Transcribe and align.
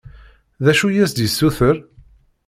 D 0.63 0.65
acu 0.71 0.87
i 0.89 0.99
as-d-yessuter? 1.03 1.75